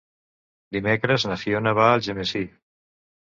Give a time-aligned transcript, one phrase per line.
[0.77, 2.43] Dimecres na Fiona va a Algemesí.